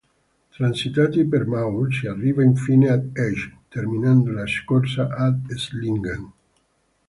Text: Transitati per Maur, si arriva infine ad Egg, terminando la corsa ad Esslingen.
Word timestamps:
Transitati 0.57 1.25
per 1.33 1.41
Maur, 1.53 1.93
si 1.93 2.07
arriva 2.07 2.41
infine 2.43 2.89
ad 2.89 3.11
Egg, 3.15 3.37
terminando 3.67 4.31
la 4.31 4.45
corsa 4.65 5.09
ad 5.15 5.45
Esslingen. 5.51 6.31